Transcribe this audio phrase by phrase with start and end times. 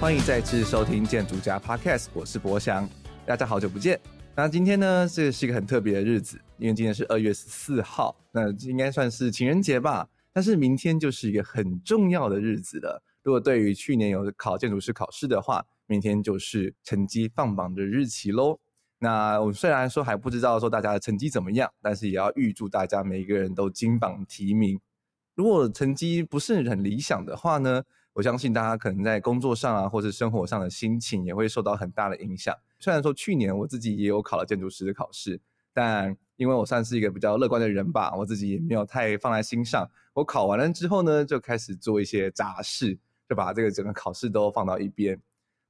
[0.00, 2.88] 欢迎再次收听建筑家 Podcast，我是博翔，
[3.26, 4.00] 大家好久不见。
[4.34, 10.08] 那今天呢，这是一个很特别的日子，因为今天是二月十四号，那应该算是情人节吧。
[10.32, 13.02] 但是明天就是一个很重要的日子了。
[13.22, 18.58] 如果对于去年有考建筑师考试的话，明天就是成绩放榜的日期喽。
[19.00, 24.80] 那我们虽然说还不知道说大家的成绩怎么样，但是也要预祝大家每一个人都金榜题名。
[25.34, 27.82] 如果成绩不是很理想的话呢，
[28.12, 32.54] 我相信大家可能在工作上啊，或是生活上的心情也会受到很大的影响。
[32.78, 35.40] 虽然说去年我自己也有考了建筑师的考试，
[35.72, 39.88] 但因为我算是一个比较乐观的人吧，我自己也没有太放在心上。
[40.12, 45.18] 我考完了之后呢，就开始做一些杂事，就把这个整个考试都放到一边。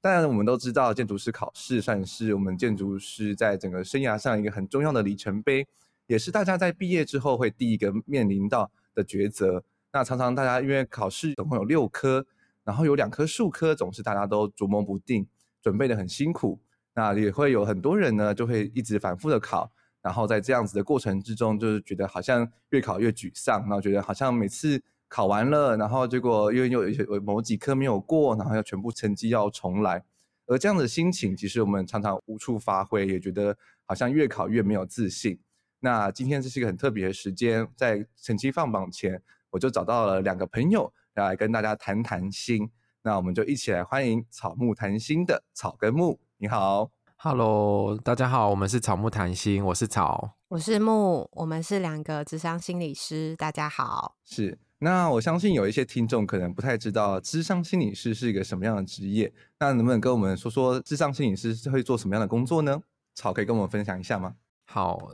[0.01, 5.67] 当然，我们都知道建筑师考试算是我们建筑师在整个生涯上一个很重要的里程碑，
[6.07, 9.63] 也是大家在毕业之后会第一个面临到的抉择。
[9.93, 12.25] 那常常大家因为考试总共有六科，
[12.65, 15.27] 然后有两棵树科，总是大家都琢磨不定，
[15.63, 16.61] 准备的很辛苦。
[16.95, 19.71] 那也会有很多人呢，就会一直反复的考，
[20.03, 24.83] 然后在这样子的过程之中，就是觉得好像越考越沮丧，然后觉得好像每次。
[25.13, 30.05] 考完了，然后结果又又有一些某几科没有过，然后要全部成绩要重来，
[30.47, 35.37] 而这样的心情，其实我们常常无处发挥，也觉得好像越考越没有自信。
[35.81, 42.71] 那今天这是一个很特别的时间，在成绩放榜前，我就找到了两个朋友要来跟大家谈谈心。
[43.03, 46.19] 那我们就一起来欢迎草木谈心的草根木。
[46.39, 53.37] 你好，Hello，大家好，我们是草木谈心，我是草，我是木，我们是两个智商心理师。
[53.37, 54.59] 大家好，是。
[54.79, 59.31] 那我相信有一些听众可能不太知道，智商心理师是一个什么样的职业。
[59.59, 62.81] 那能不能跟我们说说，智商心理师是会做什么样的工作呢？
[63.15, 64.37] 草可以跟我们分享一下吗？
[64.65, 65.11] 好。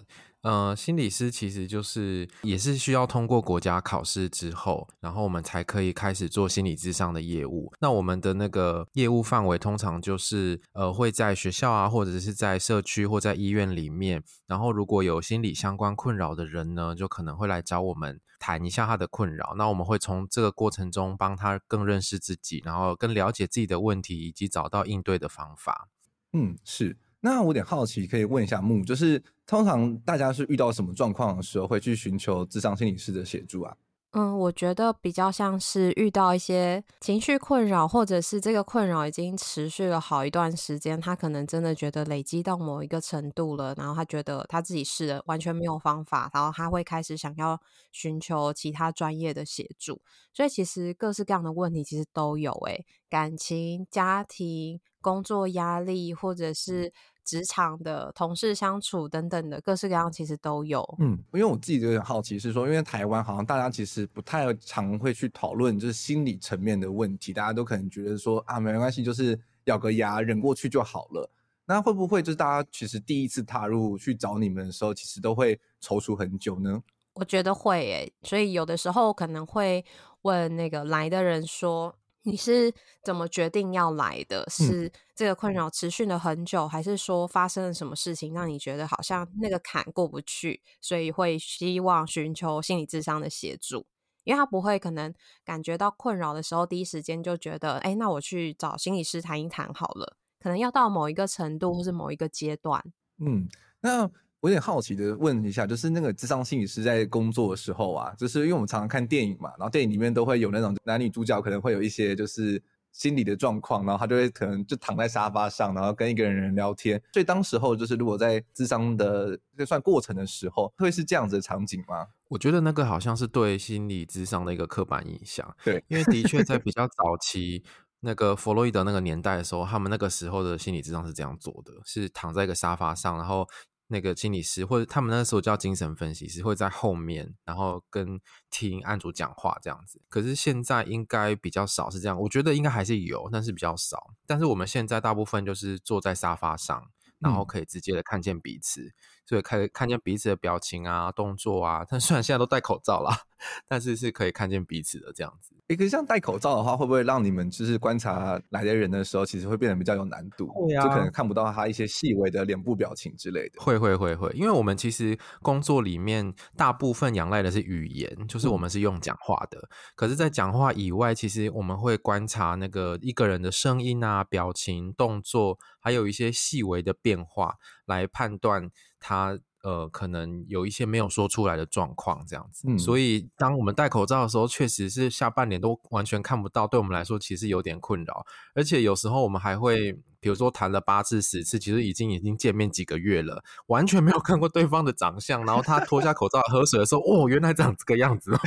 [0.47, 7.73] 呃，心理师其实就是也是需要通过国家考试之后，然后我们才可以开始做心理咨商的业务。
[7.81, 14.23] 那我们的那个业务范围通常就是呃会在学校啊，或者是在社区或在医院里面。
[14.47, 19.55] 然后如果有心理相关困扰的人呢，就可能会来找我们谈一下他的困扰。
[19.59, 25.89] 那我们会从这个过程中帮他更认识自己，然后更了解自己的问题，以及找到应对的方法。
[26.33, 26.97] 嗯，是。
[27.29, 33.77] 那我有点好奇，可以问一下木，就是通常大家是遇到什么状况的时候会去寻求智商心理师的协助啊？
[34.13, 47.61] 嗯，我觉得比较像是遇到一些情绪困扰，或者是这个困扰已经持续了好一段时间，他可能真的觉得累积到某一个程度了，然后他觉得他自己试了完全没有方法，然后他会开始想要
[47.91, 50.01] 寻求其他专业的协助。
[50.33, 56.93] 所以其实各式各样的问题其实都有，诶，感情、家庭、工作压力，或者是。
[57.27, 60.83] 职场的同事相处等等的各式各样，其实都有。
[61.01, 71.29] 嗯，因为我自己就有点好奇，是说，因为台湾好像大家其实不太常会去讨论，就是心理层面的问题，大家都可能觉得说啊，没关系，就是咬个牙忍过去就好了。
[71.67, 76.81] 那会不会就是大家其实第一次踏入去找你们的时候，其实都会踌躇很久呢？
[77.15, 79.85] 我觉得会诶，所以有的时候可能会
[80.23, 81.95] 问那个来的人说。
[82.27, 84.45] 你是怎么决定要来的？
[84.51, 93.87] 是这个困扰持续了很久，还是说发生了什么事情让你觉得好像那个坎过不去，所以会希望寻求心理智商的协助？
[94.25, 100.17] 因为他不会可能感觉到困扰的时候，第一时间就觉得，哎，那我去找心理师谈一谈好了。
[100.41, 102.83] 可能要到某一个程度或是某一个阶段。
[103.19, 103.49] 嗯，
[103.81, 104.11] 那。
[104.41, 117.03] 我有点好奇的问一下，就是那个智商心理师在工作的时候啊，就是因为我们常常看电影嘛，然后电影里面都会有那种男女主角可能会有一些就是心理的状况，然后他就会可能就躺在沙发上，然后跟一个人聊天。
[117.13, 122.07] 所以当时候就是如果在智商的这算过程的时候，会是这样子的场景吗？
[122.29, 125.57] 我觉得那个好像是对心理智商的一个刻板印象。
[125.65, 127.65] 对，因为的确在比较早期
[128.01, 133.49] 那个弗洛伊德那个年代的时候，他们那个时候的心理智商是这样做的，是躺在一个沙发上，然后。
[133.89, 140.01] 那个心理师或者他们那时候叫精神分析师，会在后面，然后跟听案主讲话这样子。
[140.09, 144.15] 可是现在应该比较少是这样，我觉得应该还是有，但是比较少。
[144.27, 148.93] 但是我们现在大部分就是坐在沙发上，然后可以直接的看见彼此，嗯、
[149.27, 151.85] 所以看看见彼此的表情啊、动作啊。
[151.89, 153.27] 但虽然现在都戴口罩啦，
[153.67, 155.56] 但是是可以看见彼此的这样子。
[155.69, 160.47] 哎，可是像戴口罩的话，会不会让你们就是观察来的人的时候，其实会变得比较有难度？
[160.47, 163.61] 会啊，就可能看不到他一些细微的脸部表情之类的。
[163.61, 169.59] 会会会会，因为我们其实工作里面大部分仰赖的是语言，就是我们是用讲话的。
[169.59, 177.55] 嗯、可是，在讲话以外，其实我们会观察那个一个人的声音啊、表情、动作，还有一些细微的变化，
[177.87, 178.71] 来判断
[179.01, 179.39] 他。
[179.67, 182.69] 呃，可能有一些没有说出来的状况，这样子。
[182.69, 188.25] 嗯，所以当我们戴口罩的时候，确实是下半年都完全看不到，对我们来说其实有点困扰。
[188.55, 195.45] 而且有时候我们还会，比如说谈了八次、十次，其实已经已经见面几个月了，完全没有看过对方的长相。
[195.45, 198.31] 然后他脱下口罩喝水的时候，哦，原来长这个样子。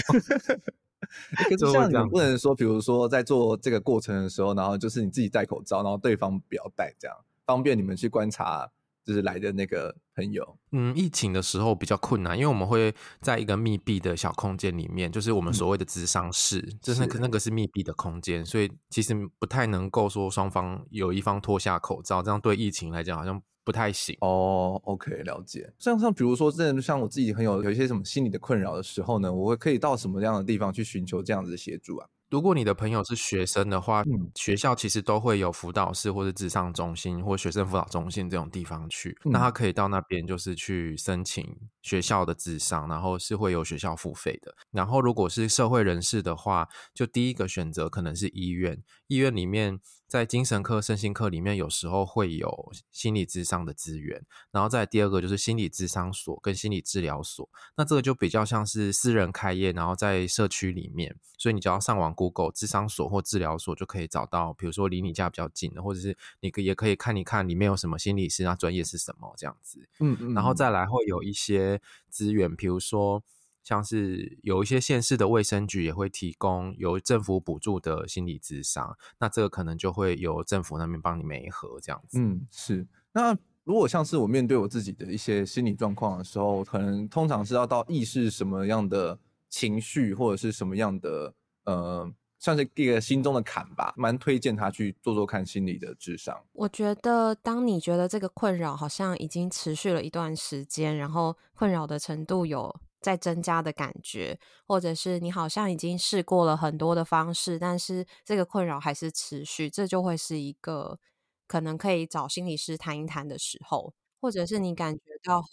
[1.36, 8.72] 可是这样你不能说，比如说在做这个过程的时候，然后就是你自己戴口罩，然后对方不要戴，这样方便你们去观察。
[9.10, 24.16] 就是来的那个朋友，嗯，疫情的时候比较困难，因为我们会在一个密闭的小空间里面，就是我们所谓的咨商室，嗯、就是那个那个是密闭的空间，所以其实不太能够说双方有一方脱下口罩，这样对疫情来讲好像不太行。
[24.22, 25.74] 哦，OK，了解。
[25.80, 32.08] 像像比如说，真的像我自己很有有一些什么心理的困扰的时候呢，我会可以到什么样的地方去寻求这样子的协助啊？
[32.30, 44.54] 如果你的朋友是学生的话，嗯、学校其实都会有辅导室或者智商中心或学生辅导中心这种地方去，嗯、那他可以到那边就是去申请学校的智商，然后是会有学校付费的。
[44.72, 49.80] 然后如果是社会人士的话，就第一个选择可能是医院，医院里面。
[50.10, 57.48] 在精神科、身心科里面，有时候会有心理智商的资源，然后再第二个就是心理智商所跟心理治疗所。
[57.78, 69.88] 那这个就比较像是私人开业，然后在社区里面，所以你只要上网 Google 智商所或治疗所，就可以找到，比如说离你家比较近的，或者是你可也可以看一看里面有什么心理师啊，专业是什么这样子。
[70.00, 71.80] 嗯嗯，然后再来会有一些
[72.10, 73.24] 资源，比如说。
[73.70, 82.20] 像是有一些县市的卫生局也会提供由政府补助的心理咨商，那这个可能就会由政府那边帮你媒合这样子。
[82.20, 82.88] 嗯，是。
[83.12, 89.20] 那如果像是我面对我自己的一些心理状况的时候，可能通常是要到意识什么样的
[89.50, 91.32] 情绪，或者是什么样的
[91.66, 96.36] 呃，算是一个心中的坎吧，蛮推荐他去做做看心理的咨商。
[96.54, 102.76] 我觉得，当你觉得这个困扰好像已经持续了一段时间，然后困扰的程度有。
[103.02, 111.00] 在增加的感觉，或者是你好像已经试过了很多的方式，但是这个困扰还是持续，这就会是一个
[111.48, 115.50] 可能可以找心理师谈一谈的时候，或者是你感觉到很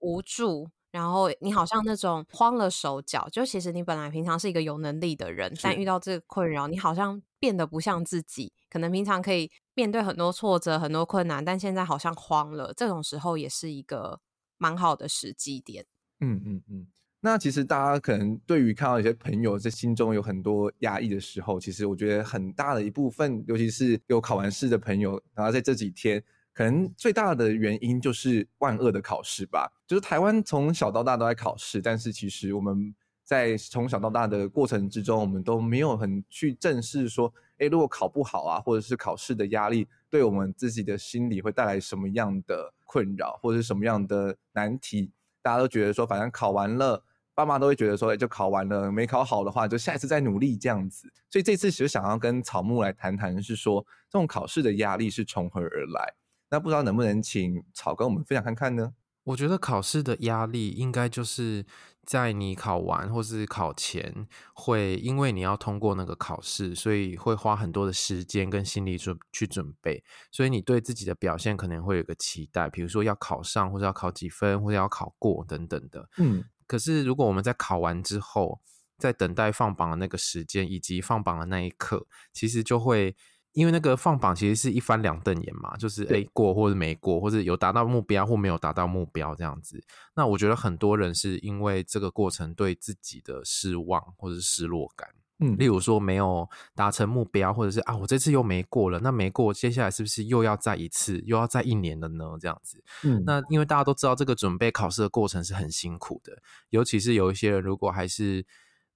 [0.00, 14.20] 无助，然后你好像那种慌了手脚，就其实你本来平常是一个有能力的人，但遇到这个困扰，你好像变得不像自己，可能平常可以面对很多挫折、很多困难，但现在好像慌了，这种时候也是一个
[14.58, 15.86] 蛮好的时机点。
[16.20, 16.86] 嗯嗯嗯，
[17.20, 26.22] 那其实大家可能对于看到一些朋友在心中有很多压抑的时候，其实我觉得很大的一部分，尤其是有考完试的朋友，然后在这几天，
[26.52, 29.70] 可能最大的原因就是万恶的考试吧。
[29.86, 32.94] 就是台湾从小到大都在考试，但是其实我们
[33.24, 45.10] 在从小到大的过程之中，我们都没有很去正视说，哎，如果考不好啊，或者是考试的压力，对我们自己的心理会带来什么样的困扰，或者是什么样的难题。
[45.42, 47.02] 大家都觉得说，反正考完了，
[47.34, 51.12] 爸妈都会觉得说，就考完了，没考好的话，就下一次再努力这样子。
[51.28, 56.14] 所以这次其实想要跟草木来谈谈，是说这种考试的压力是从何而来？
[56.50, 58.92] 那不知道能不能请草跟我们分享看看呢？
[59.24, 61.64] 我觉得考试的压力应该就是
[62.06, 70.02] 在你考完或是考前，会因为你要通过那个考试，所以会花很多的时间跟心力准去准备，
[70.32, 76.08] 所以你对自己的表现可能会有个期待，比如说要考上或者要考几分或者要考过等等的。
[76.18, 78.60] 嗯，可是如果我们在考完之后，
[78.98, 83.16] 在等待放榜的那个时间以及放榜的那一刻，其实就会。
[83.52, 89.82] 因为那个放榜其实是一翻两瞪眼嘛，就是诶过或者没过，或者有达到目标或没有达到目标这样子。
[90.14, 95.08] 那我觉得很多人是因为这个过程对自己的失望或者是失落感，
[95.40, 102.24] 嗯，例如说没有达成目标，或者是啊我这次又没过了，那没过接下来是不是又要再一次，又要再一年了呢？
[102.40, 108.46] 这样子，嗯，那因为大家都知道这个准备考试的过程是很辛苦的，尤其是有一些人如果还是。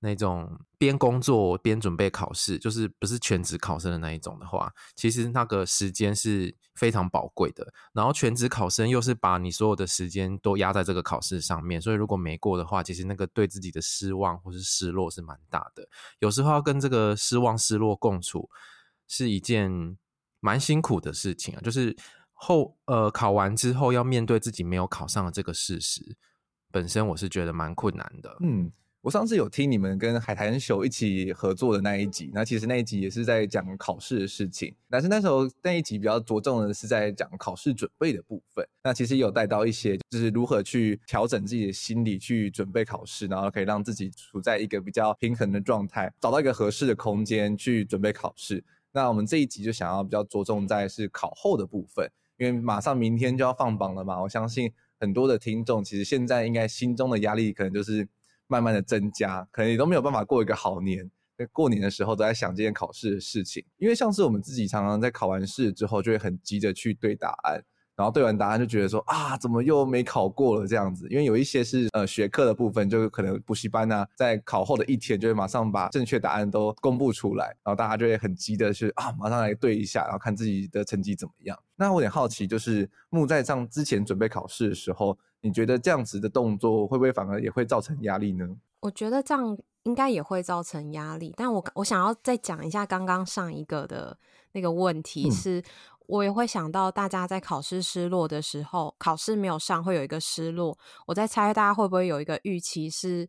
[0.05, 7.73] 那种边工作边准备考试，就是不是全职考生的那一种的话，其实那个时间是非常宝贵的。
[7.95, 15.89] 然后全职考生又是把你所有的时间都压在这个考试上面，所以如果没过的话，其实那个对自己的失望或是失落是蛮大的。
[16.19, 18.51] 有时候要跟这个失望失落共处，
[19.09, 19.97] 是一件
[20.41, 21.61] 蛮辛苦的事情啊。
[21.63, 21.97] 就是
[22.35, 26.15] 后呃考完之后要面对自己没有考上的这个事实，
[26.71, 28.37] 本身我是觉得蛮困难的。
[28.41, 28.71] 嗯。
[29.05, 38.67] 我上次有听你们跟海苔秀一起合作的那一集，那其实那一集也是在讲考试的事情，但是那时候那一集比较着重的是在讲考试准备的部分。
[38.83, 48.65] 那其实有带到一些，就是如何去调整自己的心理去准备考试，然后可以让自己处在一个比较平衡的状态，找到一个合适的空间去准备考试。
[48.93, 58.09] 那我们这一集就想要比较着重在是考后的部分，因为马上明天就要放榜了嘛，我相信很多的听众其实现在应该心中的压力可能就是。
[58.47, 61.11] 慢慢的增加，可能你都没有办法过一个好年。
[61.37, 67.61] 在过年的时候都在想这件考试的事情，因为像是我们自己常常在考完试之后，就会很急着去对答案，
[67.97, 71.07] 然后对完答案就觉得说啊，怎么又没考过了这样子？
[71.11, 81.59] 因为有一些是呃学科的部分，就可能补习班啊，在考后的一天就会马上把正确答案都公布出来，然后大家就会很急的去啊，马上来对一下，然后看自己的成绩怎么样。
[81.77, 85.17] 那我有点好奇，就是木在上之前准备考试的时候。
[85.47, 88.49] 你觉得这样子的动作会不会反而也会造成压力呢？
[88.81, 94.17] 我觉得这样应该也会造成压力，但我我想要再讲一下刚刚上一个的
[94.53, 95.65] 那个问题是，是、嗯、
[96.07, 103.29] 我也会想到大家在考试失落的时候，考试没有上会有一个失落，我在猜大家会不会有一个预期是。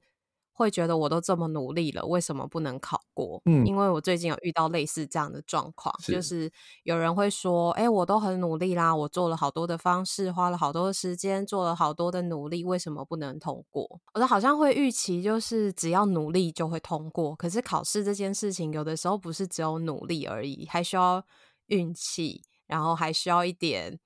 [0.58, 3.41] 会觉得我都这么努力了，为什么不能考过？
[3.44, 6.50] 嗯，因为我最近有遇到类似这样的状况，是就是
[6.84, 17.36] 有人会说：“哎，我都很努力啦，我做了好多的方式，花了好多的时间，做了好多的努力，为什么不能通过？”我都好像会预期，就是只要努力就会通过。
[17.36, 21.22] 可是考试这件事情，有的时候不是只有努力而已，还需要
[21.65, 24.00] 运气，然后还需要一点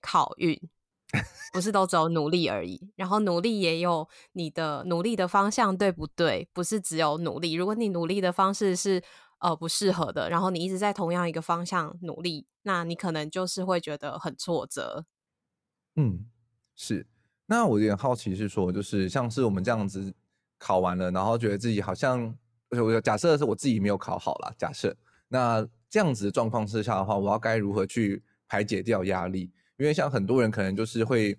[0.00, 0.60] 考运。
[1.52, 6.48] 不是都只有努力而已，然后努力也有你的努力的方向，对不对？
[6.54, 7.52] 不是只有努力。
[7.52, 9.02] 如果你努力的方式是
[9.40, 15.04] 呃不适合的，然后你一直在同样一个方向努力，那你可能就是会觉得很挫折。
[15.96, 16.24] 嗯，
[16.74, 17.06] 是。
[17.44, 20.14] 那我有点好奇是说，就是像是我们这样子
[20.58, 22.34] 考完了，然后觉得自己好像，
[22.70, 24.96] 我假设是我自己没有考好啦，假设
[25.28, 29.50] 那这样子的状况之下的话，我要该如何去排解掉压力？
[29.76, 31.34] 因为像很多人可能就是会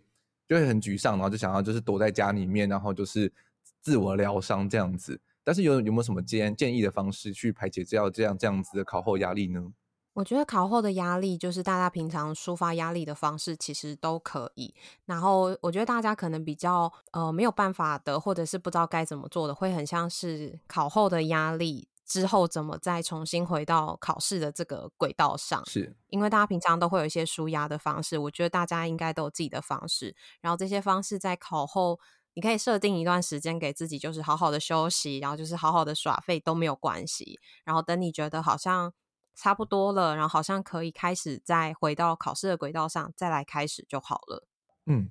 [0.48, 3.34] 就会很沮丧，然后就想要就是躲在家里面，然后就是
[3.82, 5.20] 自我疗伤这样子。
[5.44, 9.74] 但是有有没有什么建建议的方式去排解掉这样这样子的考后压力呢？
[10.14, 14.72] 我觉得考后的压力就是大家平常抒发压力的方式其实都可以。
[15.08, 21.88] 然后我觉得大家可能比较呃没有办法的，或者是不知道该怎么做的，会很像是考后的压力。
[22.14, 25.66] 之后怎么再重新回到考试的这个轨道上？
[25.66, 30.16] 是因为大家平常都会有一些舒压的方式，我觉得大家应该都有自己的方式。
[30.40, 32.00] 然后这些方式在考后，
[32.36, 37.40] 你可以设定一段时间给自己，就是好好的休息，然后就是好好的耍废都没有关系。
[37.66, 38.94] 然后等你觉得好像
[39.34, 44.48] 差不多了，然后好像可以开始再回到考试的轨道上，再来开始就好了。
[44.86, 45.10] 嗯。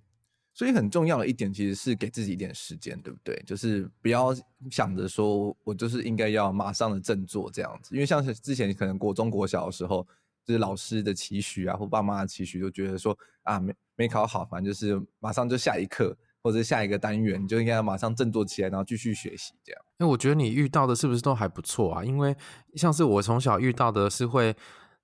[0.54, 3.42] 所以很重要的一点，其实是给自己一点时间，对不对？
[3.46, 4.34] 就是不要
[4.70, 10.06] 想着说我就是应该要马上的振作这样子，因为像是之前可能国中国小的时候，
[10.44, 19.82] 就是老师的期许啊，或爸妈的期许，就觉得说啊，没没考好，反正就是马上就下一课或者下一个单元，你就应该马上振作起来，然后继续学习这样。
[19.96, 22.04] 那我觉得你遇到的是不是都还不错啊？
[22.04, 22.36] 因为
[22.74, 24.54] 像是我从小遇到的是会，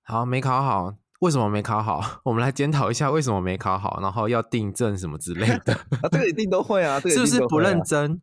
[0.03, 0.95] 好，没考好。
[1.19, 2.01] 为什么没考好？
[2.23, 5.73] 我们来检讨一下为什么没考好，然后要订正什么之类的。
[6.01, 8.21] 啊，这个一定都会啊，这个、是不是不认真？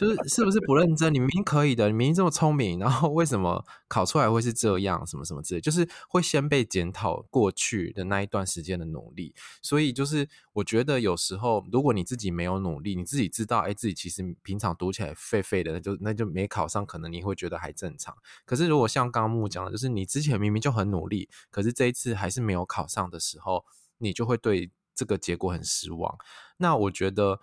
[0.00, 1.12] 就是是不是不认真？
[1.12, 5.04] 你明明可以的，你明明这么聪明，然后为什么考出来会是这样？
[5.06, 9.34] 什么什么之类，就是会先被检讨过去的那一段时间的努力。
[9.60, 18.14] 所以就是我觉得有时候，如果你自己没有努力，你自己知道，哎，自己其实平常读起来废废的，那就那就没考上，可能你会觉得还正常。
[18.44, 23.64] 可是如果像刚刚木讲的，就是你之前明明就很努力，可是这一次还是没有考上的时候，
[23.98, 26.16] 你就会对这个结果很失望。
[26.58, 27.40] 那我觉得。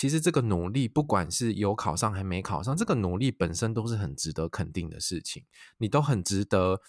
[0.00, 5.44] 其实这个努力，不管是有考上还没考上，这个努力本身都是很值得肯定的事情。
[5.76, 6.80] 你都很值得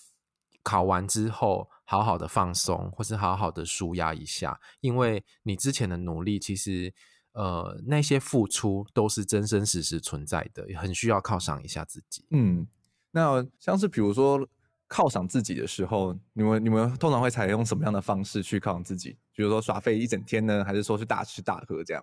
[0.64, 6.94] 考完之后好好的放松，或是好好的舒压一下，因为你之前的努力，其实
[7.34, 12.26] 呃那些付出都是真真实实存在的，也很需要犒赏一下自己。
[12.30, 12.66] 嗯，
[13.12, 14.40] 那像是比如说
[14.88, 19.18] 犒赏自己的时候，你们你们通常会采用什么样的方式去犒赏自己？
[19.34, 22.02] 比如说耍废一整天呢，还是说去大吃大喝这样？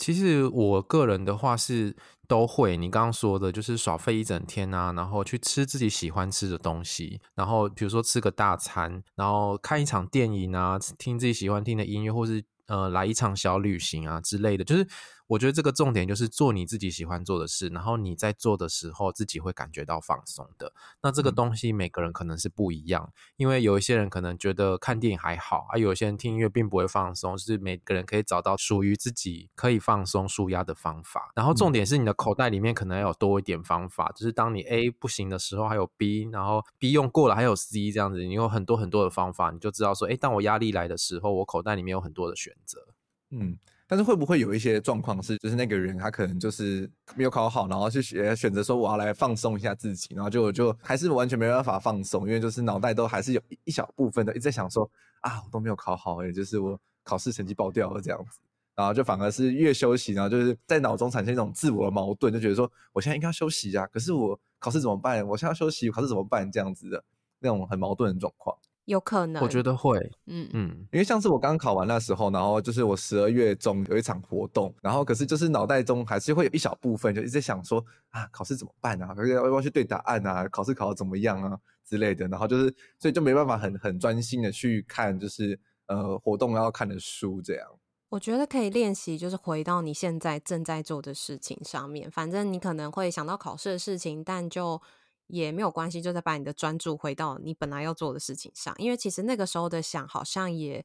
[0.00, 1.94] 其实我个人的话是
[2.26, 14.64] 都会，你刚刚说的就是耍废一整天啊，然后去吃自己喜欢吃的东西，然后比如说吃个大餐，然后看一场电影啊，听自己喜欢听的音乐，或是呃来一场小旅行啊之类的。
[14.64, 14.86] 就是
[15.30, 20.72] 我觉得这个重点就是做你自己喜欢做的事，然后你在做的时候自己会感觉到放松的。
[21.02, 31.30] 那这个东西每个人可能是不一样，因为有一些人可能觉得看电影还好啊，有些人听音乐并不会放松，就是每个人可以找到属于自己可以放松舒压的方法。
[31.36, 42.88] 然后重点是你的口袋里面可能要有多一点方法，就是当你 A 不行的时候还有 B，然后 B 用过了还有 C 这样子，你有很多很多的方法，你就知道说，哎，当我压力来的时候，我口袋里面有很多的选择。
[43.30, 43.56] 嗯，
[43.86, 58.40] 但是会不会有一些状况是，就是那个人他可能就是没有考好，然后去选选择说我要来放松一下自己，然后就就还是完全没办法放松，因为就是脑袋都还是有一一小部分的一直在想说啊，我都没有考好，诶，就是我考试成绩爆掉了这样子，
[58.74, 65.26] 然后就反而是越休息，然后就是在脑中产生一种自我的矛盾，就觉得说我现在应该要休息啊，可是我考试怎么办？
[65.26, 66.50] 我现在要休息，考试怎么办？
[66.50, 67.04] 这样子的
[67.38, 68.56] 那种很矛盾的状况。
[68.86, 79.14] 有可能，我觉得会，嗯嗯，因为像是我刚考完那时候，然后就是我十二月中有一场活动，然后可是就是脑袋中还是会有一小部分就一直想说啊，考试怎么办啊？
[79.32, 80.48] 要不要去对答案啊？
[80.48, 81.56] 考试考得怎么样啊
[81.86, 87.68] 之类的，然后就是所以就没办法很很专心的去看，就是呃活动要看的书这样。
[88.08, 94.82] 我觉得可以练习，就是回到你现在正在做的事情上面，反正你可能会想到考试的事情，但就。
[95.30, 100.84] 也没有关系，就再把你的专注回到你本来要做的事情上，因为其实那个时候的想好像也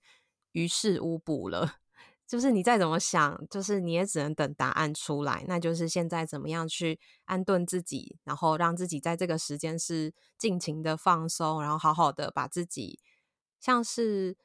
[0.53, 1.75] 于事无补了。
[2.27, 5.45] 就是你再怎么想，就是你也只能等答案出来。
[5.47, 12.99] 那就是现在怎么样去安顿自己，然后让自己在这个时间是尽情的放松，然后好好的把自己
[13.59, 14.35] 像是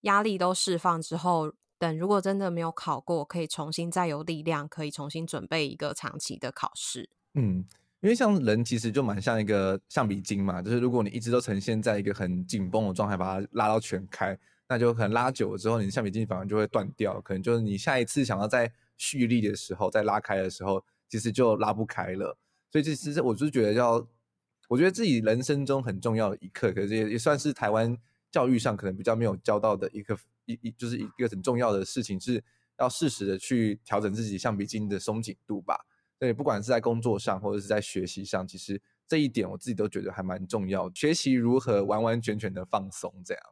[0.00, 7.08] 压力都释放之后，等如果真的没有考过，可以重新再有力量，可以重新准备一个长期的考试。
[7.34, 7.64] 嗯。
[8.00, 14.38] 因为像人其实就蛮像一个橡皮筋嘛，就是如果你一直都呈现在一个很紧绷的状态，把它拉到全开，
[14.68, 22.38] 那就可能拉久了之后，你的橡皮筋反而就会断掉，可能就是你下一次想要再蓄力的时候，再拉开的时候，其实就拉不开了。
[22.70, 24.06] 所以这其实我就觉得要，
[24.68, 27.96] 我觉得自己人生中很重要的一课，可是也也算是台湾
[28.30, 32.40] 教育上可能比较没有教到的一个一一就是一个很重要的事情，是
[32.78, 35.84] 要适时的去调整自己橡皮筋的松紧度吧。
[36.18, 40.90] 对，不管是在工作上或者是在学习上，其实这一点我自己都觉得还蛮重要。
[40.94, 43.42] 学习如何完完全全的放松，这样。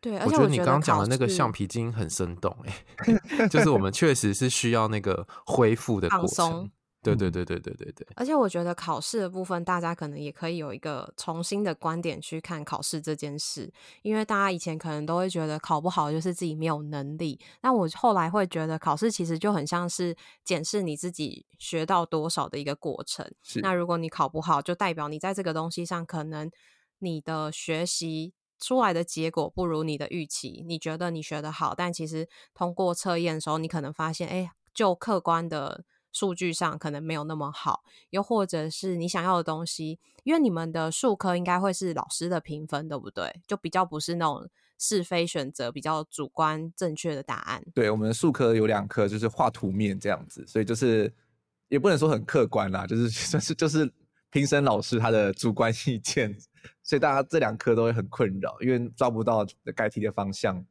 [0.00, 6.70] 对，我觉得你刚刚讲的那个橡皮筋很生动，哎， 就是我们确实是需要那个恢复的过程。
[7.14, 23.24] 对对对对对对对，而且我觉得考试的部分，大家可能也可以有一个重新的观点去看考试这件事，因为大家以前可能都会觉得考不好就是自己没有能力，那我后来会觉得考试其实就很像是检视你自己学到多少的一个过程。
[23.62, 26.50] 那如果你考不好，就代表你在这个东西上可能
[26.98, 35.84] 你的学习出来的结果不如你的预期，你觉得你学得好，但其实通过测验的时候，你可能发现，哎，就客观的。
[36.16, 43.42] 数据上可能没有那么好，又或者是你想要的东西，因为你们的术科应该会是老师的评分，对不对？
[43.46, 44.48] 就比较不是那种
[44.78, 47.62] 是非选择，比较主观正确的答案。
[47.74, 51.12] 对，我们的术科有两科，就是画图面这样子，所以就是
[51.68, 53.92] 也不能说很客观啦，就是 算是就是
[54.30, 56.34] 评审老师他的主观意见，
[56.82, 60.64] 所以大家这两科都会很困扰，因为抓不到该题的方向。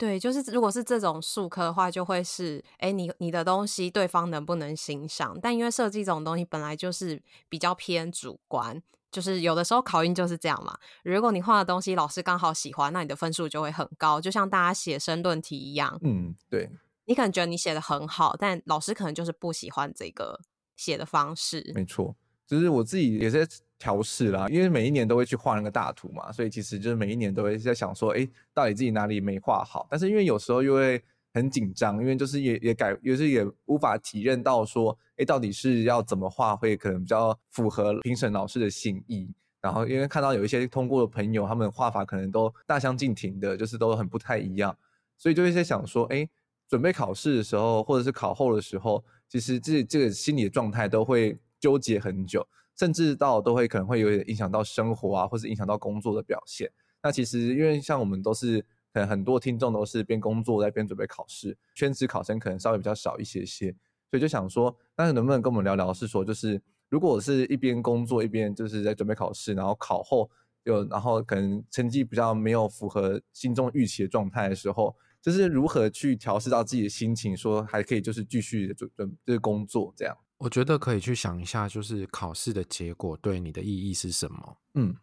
[0.00, 5.38] 对，就是如果是这种术科的话，就会是，哎，你你的东西对方能不能欣赏？
[5.42, 8.82] 但因为设计这种东西本来就是比较偏主观，
[9.12, 10.78] 就是有的时候考运就是这样嘛。
[11.02, 15.98] 如果你画的东西老师刚好喜欢，那你的分数就会很高，就像大家写申论题一样。
[16.00, 16.70] 嗯，对。
[17.04, 20.40] 你可能觉得你写的很好，但老师可能就是不喜欢这个
[20.76, 21.72] 写的方式。
[21.74, 23.46] 没错，就是我自己也是。
[23.80, 29.86] 调试啦，因为每一年都会去画那个大图嘛，所以其实就是每一年都会在想说，哎，到底自己哪里没画好？
[29.90, 39.32] 但是因为有时候又会很紧张，因为就是也也改，有时也无法体认到说，哎，到底是要怎么画会可能比较符合评审老师的心意。
[39.62, 44.76] 然后因为看到有一些通过的朋友，他们画法可能都大相径庭的，就是都很不太一样，
[45.16, 46.28] 所以就会在想说，哎，
[46.68, 52.46] 准备考试的时候，或者是考后的时候，其实这这个心理的状态都会纠结很久。
[52.78, 56.70] 甚至到都会可能会有点影响到生活啊，或是影响到工作的表现。
[57.02, 58.60] 那其实因为像我们都是
[58.92, 63.70] 可能很多听众都是边工作在边准备考试，全职考生可能稍微比较少一些些，
[64.10, 65.94] 所以就想说，那能不能跟我们聊聊？
[65.94, 70.30] 是说就是如果我是一边工作一边就是在准备考试，然后考后
[70.64, 80.14] 又然后可能成绩比较没有符合心中预期的状态的时候，就是如何去调试到自己的心情，说还可以就是继续准准就是工作这样。
[80.40, 84.56] 我觉得可以去想一下，就是考试的结果对你的意义是什么？
[84.74, 84.96] 嗯，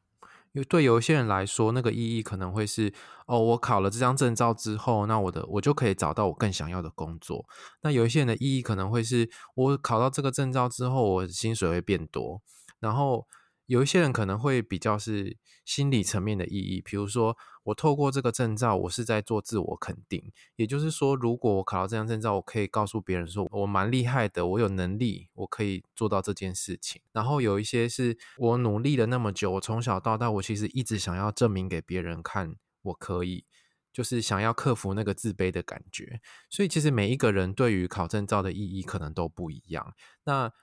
[0.52, 2.91] 因为对有一些人来说，那个意义可能会是
[3.28, 7.45] 哦，我考了这张证照之后，那我的我就可以找到我更想要的工作。
[7.84, 12.41] 那有一些人的意义可能会是我考到这个证照之后，我薪水会变多。
[12.80, 13.28] 然后
[13.67, 20.32] 有一些人可能会比较是心理层面的意义，比如说我透过这个证照，我是在做自我肯定。
[20.56, 27.01] 也就是说，如果我考到这张证照，我可以告诉别人说我蛮厉害的，我有能力，我可以做到这件事情。
[27.12, 33.43] 然后有一些是我努力了那么久，我从小到大，我其实一直想要证明给别人看，我可以，
[33.91, 36.21] 就是想要克服那个自卑的感觉。
[36.49, 39.93] 所以其实每一个人对于考证照的意义可能都不一样。
[40.23, 40.53] 那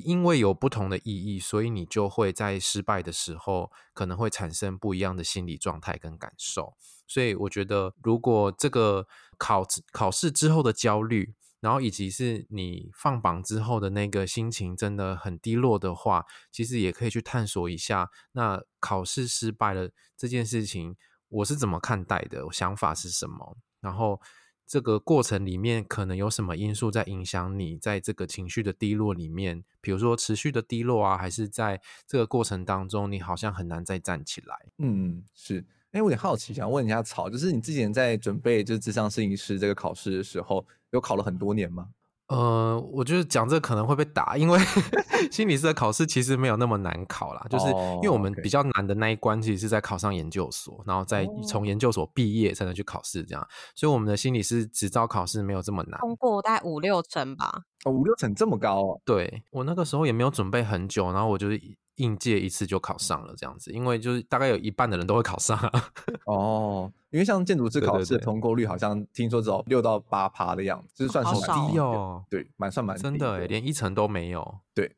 [0.00, 6.74] 因为有不同的意义，所以你就会在失败的时候可能会产生不一样的心理状态跟感受。
[7.06, 20.96] 所以我觉得，如果这个考考试之后的焦虑，然后以及是你放榜之后的那个心情真的很低落的话，其实也可以去探索一下，那考试失败了这件事情，
[21.28, 22.46] 我是怎么看待的？
[22.46, 23.56] 我想法是什么？
[23.80, 24.20] 然后。
[24.66, 34.56] 这个过程里面可能有什么因素在影响你，在这个情绪的低落里面，比如说持续的低落啊，还是在这个过程当中，你好像很难再站起来。
[34.78, 35.64] 嗯，是。
[35.92, 41.88] 哎，我有点好奇，想问一下草，就是你之前在准备就是智商摄影师这个考试的时候，有考了很多年吗？
[42.28, 44.58] 呃，我觉得讲这可能会被打，因为
[45.30, 57.64] 心理师的考试其实没有那么难考啦，就是因为我们比较难的那一关，其实是在考上研究所，然后再从研究所毕业才能去考试，这样，所以我们的心理师执照考试没有这么难，通过大概五六成吧。
[57.84, 59.00] 哦，五六成这么高哦？
[59.04, 61.60] 对，我那个时候也没有准备很久，然后我就是
[61.96, 65.58] 应届一次就考上了，这样子，因为就是大概有一半的人都会考上。
[66.26, 66.92] 哦。
[67.10, 72.24] 因为像建筑师考试通过率好像听说只有六到八趴的样子，就是算是蛮低哦。
[72.28, 74.58] 对，蛮算蛮低的，真的，连一层都没有。
[74.74, 74.90] 对，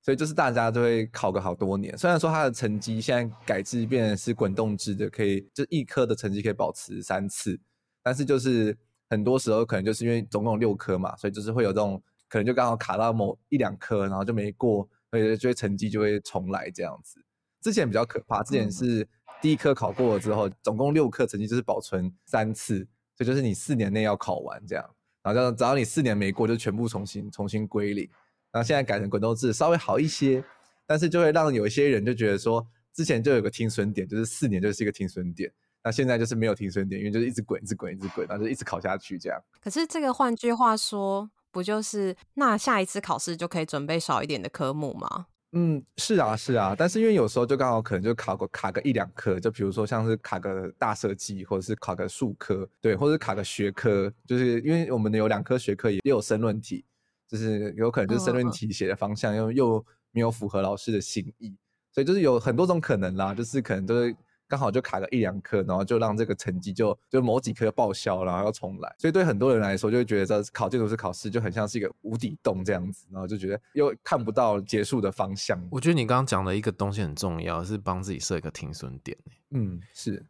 [0.00, 1.98] 所以就是大家都会考个好多年。
[1.98, 7.58] 虽然说他的成绩现在改制变成是滚动制的，可以就一科的成绩可以保持三次，
[8.04, 8.78] 但是就是
[9.10, 14.88] 很多时候可能就是因为总共有六科嘛，所以就是会有这种可能就刚好卡到某一两科，然后就没过，
[15.20, 17.20] 所以就会成绩就会重来这样子。
[17.60, 19.00] 之前比较可怕，之前是。
[19.02, 19.08] 嗯
[19.42, 24.82] 第一科考过了之后，总共六科成绩就是保存三次，这就是你四年内要考完这样。
[25.22, 28.08] 然后只要你四年没过，就全部重新重新归零。
[28.50, 30.42] 然后现在改成滚动制，稍微好一些，
[30.86, 35.52] 但是就会让有一些人就觉得说，之前就有个停损点，就是四年就是一个停损点。
[35.82, 39.38] 那现在就是没有停损点，因为就是一直滚，一直滚，一直滚，然后就一直考下去这样。
[39.60, 45.26] 可是这个换句话说，不就是那下一次考试就可以准备少一点的科目吗？
[45.52, 56.84] 嗯，是啊，是啊，但是因为有时候就刚好可能就考个卡个一两科，就比如说像是卡个大设计，或者是考个数科，对，或者是卡个学科，就是因为我们的有两科学科也也有申论题，
[57.28, 61.56] 就是有可能就是申论题写的方向又又没有符合老师的心意，
[61.92, 64.16] 所以就是有很多种可能啦，就是可能都是。
[64.54, 68.94] 刚好就卡个一两科，然后就让这个成绩就就某几科报销，然后要重来。
[69.00, 75.60] 所以对很多人来说，就会觉得这考建筑师考试就很像是一个无底洞这样子，然后就觉得又看不到结束的方向。
[75.72, 79.18] 我觉得你刚刚讲的一个东西很重要，是帮自己设一个停损点。
[79.50, 80.24] 嗯，是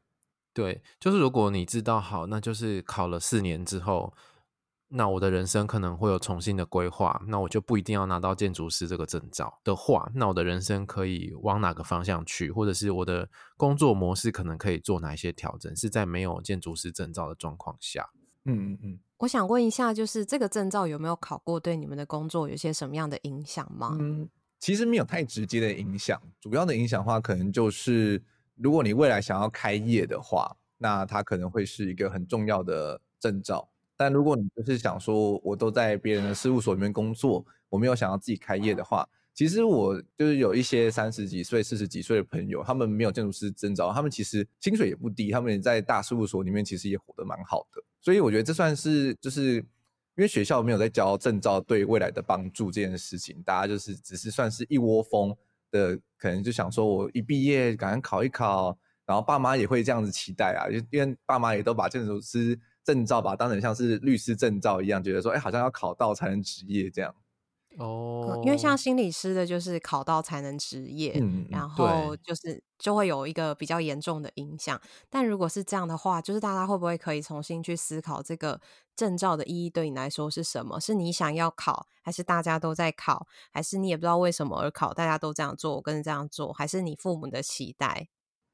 [0.55, 4.15] 对，就是如果你知道好，那就是考了四年之后。
[4.97, 18.09] 那我的人生可能会有重新的规划，那我就不一定要拿到建筑师这个证照的话，那我的人生可以往哪个方向去，或者是我的工作模式可能可以做哪一些调整，是在没有建筑师证照的状况下。
[18.45, 18.99] 嗯嗯嗯。
[19.19, 23.97] 我想问一下，就是这个证照有没有考过，对你们的工作有些什么样的影响吗？
[23.99, 24.29] 嗯，
[24.61, 28.23] 其实没有太直接的影响，主要的影响的话，可能就是
[28.55, 33.69] 如果你未来想要开业的话，那它可能会是一个很重要的证照。
[33.97, 47.83] 但如果你就是想说，我都在别人的事务所里面工作，我没有想要自己开业的话，其实我就是有一些三十几岁、四十几岁的朋友，他们没有建筑师证照，他们其实薪水也不低，他们也在大事务所里面其实也活得蛮好的。
[48.01, 49.65] 所以我觉得这算是就是因
[50.17, 55.37] 为学校没有在教证照对未来的帮助这件事情，大家就是只是算是一窝蜂
[55.71, 58.77] 的，可能就想说我一毕业赶快考一考，
[59.07, 62.59] 然后爸妈也会这样子期待啊，因为爸妈也都把建筑师。
[62.85, 67.15] 证照吧，当成像是律师证照一样，觉得说，哎，好像要考到才能执业这样。
[67.77, 74.81] 哦，因为像心理师的，就是考到才能执业，嗯，然后就是就会有一个比较严重的影响。
[75.11, 78.61] 但如果是这样的话，就是大家会不会可以重新去思考这个
[78.95, 80.79] 证照的意义对你来说是什么？
[80.79, 88.07] 是你想要考，还是大家都在考，还是你也不知道为什么而考，大家都这样做，我跟着这样做，还是你父母的期待？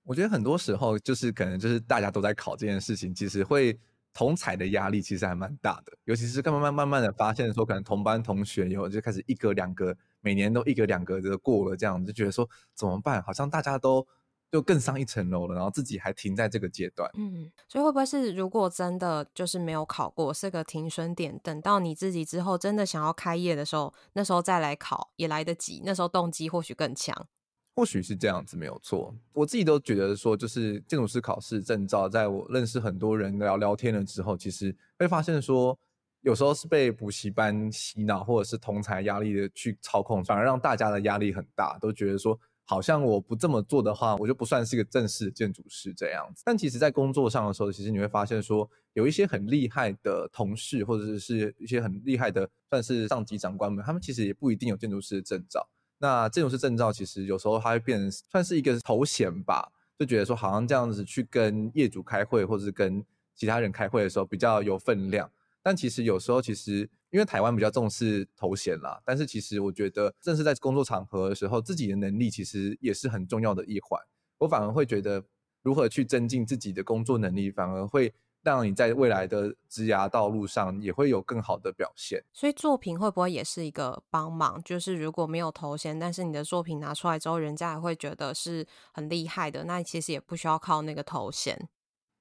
[0.05, 3.79] 我觉得很多时候就是可能就是大家都在考这件事情，其实会。
[4.13, 13.23] 同侪的压力其实还蛮大的，尤其是慢慢慢慢的发现说，可能同班同学以后就开始一个两个，每年都一个两个的过了，这样就觉得说怎么办？
[13.23, 14.07] 好像大家都
[14.51, 17.09] 就更上一层楼了，然后自己还停在这个阶段。
[17.15, 27.29] 嗯，所以会不会是如果真的就是没有考过，是个停损点，等到你自己之后真的想要开业的时候，那时候再来考也来得及，那时候动机或许更强。
[27.75, 29.15] 或许是这样子，没有错。
[29.33, 35.79] 我自己都觉得说，就是建筑师考试证照，在我认识很多人聊聊天了之后，其实会发现说，
[36.21, 46.43] 有时候是被补习班洗脑，或者是同侪压力的去操控，反而让大家的压力很大，都觉得说，好像我不这么做的话，我就不算是一个正式的建筑师这样子。
[46.45, 55.67] 但其实，在工作上的时候，其实你会发现说，有一些很厉害的同事，或者是一些很厉害的，算是上级长官们，他们其实也不一定有建筑师的证照。
[56.03, 65.31] 那建筑师证照其实有时候它会变成算是一个头衔吧，就觉得说好像这样子去跟业主开会或者是跟其他人开会的时候比较有分量。
[65.63, 74.01] 但其实有时候其实因为台湾比较重视头衔啦，但是其实我觉得正是在工作场合的时候，自己的能力其实也是很重要的一环。
[74.39, 75.23] 我反而会觉得
[75.63, 78.13] 如何去增进自己的工作能力，反而会。
[78.43, 84.63] 让你在未来的职涯道路上也会有更好的表现，所以作品会不会也是一个帮忙？
[84.63, 91.69] 就是如果没有头衔，但是你的作品拿出来之后，人家也会觉得是很厉害的，那其实也不需要靠那个头衔。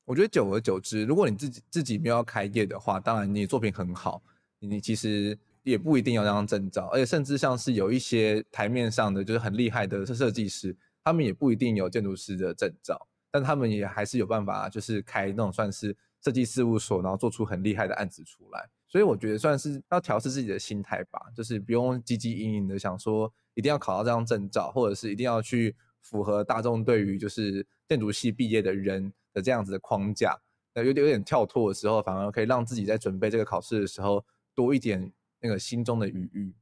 [0.05, 4.21] 我觉得久而久之，如果你自己自己没有要开业的话，当然你作品很好，
[4.60, 15.95] 你其实也不一定要那张证照，而且甚至像是有一些台面上的就是很厉害的设计师，他们也不一定有建筑师的证照，但他们也还是有办法，就是开那种算是。
[16.21, 30.37] 设计事务所，然后做出很厉害的案子出来，所以我觉得算是要调试自己的心态吧，就是不用汲汲营营的想说一定要考到这张证照，或者是一定要去符合大众对于就是建筑系毕业的人的这样子的框架，
[30.73, 34.21] 那有点有点跳脱的时候，反而可以让自己在准备这个考试的时候
[34.53, 36.53] 多一点那个心中的余裕。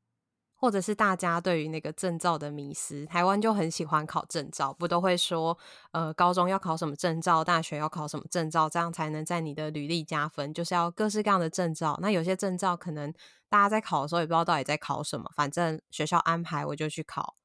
[0.60, 5.56] 或者是大家对于那个证照的迷思，台湾就很喜欢考证照，不都会说，
[5.92, 12.00] 呃，高中要考什么证照，大学要考什么证照，这样才能在你的履历加分，就是要各式各样的证照。
[12.02, 13.14] 那有些证照可能
[13.48, 17.36] 大家在考的时候也不知道到底在考什么，反正学校安排我就去考。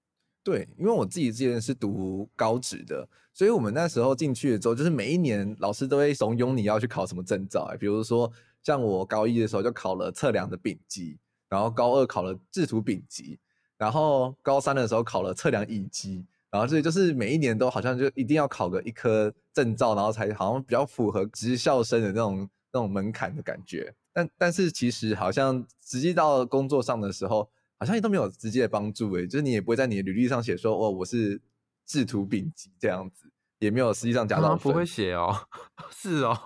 [0.43, 11.19] 对，因为我自己之前是读高职的，所以我们那时候进去的时候，就是每一年老师都会怂恿你要去考什么证照，比如说像我高一的时候就考了测量的丙级。
[11.53, 13.39] 然后高二考了制图丙级，
[13.77, 23.95] 然后高三的时候考了测量乙级，然后所以就是每一年都好像就一定要考个一科证照，然后才好像比较符合职校生的那种那种门槛的感觉。
[24.15, 27.47] 但但是其实好像实际到工作上的时候，
[27.79, 31.39] 好像也都没有直接的帮助诶，就是你也不会在你的履历上写说哦，我是
[31.85, 33.31] 制图丙级这样子。
[33.63, 35.33] 也没有实际上加到分，不会写哦，
[35.95, 36.37] 是哦，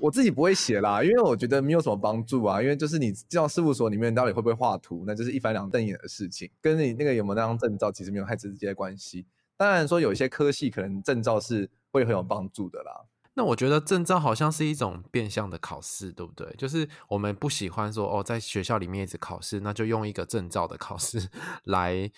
[0.00, 2.62] 我自己不会写啦，因为我觉得没有什么帮助啊。
[2.62, 9.26] 因为就是你进到事务所里面，到底会不会画图，那就是一翻两瞪眼的事情，跟你那个有没有那张证照其实没有太直接的关系。
[9.58, 13.04] 当然说有一些科系可能证照是会很有帮助的啦。
[13.34, 16.50] 那我觉得证照好像是一种变相的考试，对不对？
[16.56, 21.28] 就是我们不喜欢说哦，在学校里面一直考试，那就用一个证照的考试
[21.64, 22.10] 来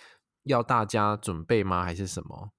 [0.45, 1.83] 要大家准备吗？
[1.83, 2.51] 还是什么？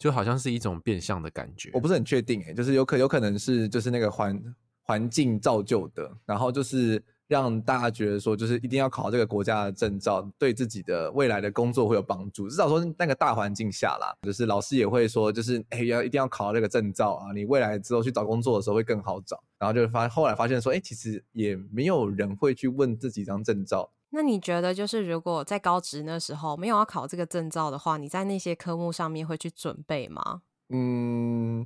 [0.00, 4.42] 就好像是一种变相的感觉，我不是很确定诶，就是有可有可能是就是那个环
[4.82, 12.48] 环境造就的，然后就是让大家觉得说，就是一定要考这个国家的证照，对自己的未来的工作会有帮助。
[12.48, 19.38] 至少说那个大环境下啦，就是老师也会说，就是哎要一定要考到这个证照啊，你未来之后去找工作的时候会更好找。
[19.58, 23.88] 然后就发后来发现说，哎，其实也没有人会去问这几张证照。
[24.12, 30.42] 那你觉得，就是如果在高职那时候没有要考这个证照的话，你在那些科目上面会去准备吗？
[30.70, 31.64] 嗯，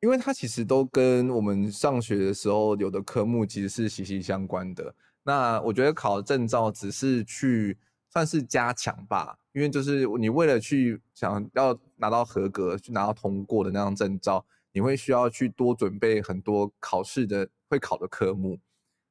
[0.00, 4.92] 因为它其实都跟我们上学的时候有的科目其实是息息相关的。
[5.22, 7.78] 那我觉得考证照只是去
[8.10, 18.58] 算是加强吧，因为就是你为了去想要拿到合格、去拿到通过的那张证照，你会需要去多准备很多考试的会考的科目。